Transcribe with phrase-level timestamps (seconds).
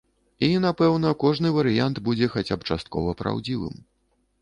[0.45, 3.81] І, напэўна, кожны варыянт будзе хаця б часткова праўдзівым.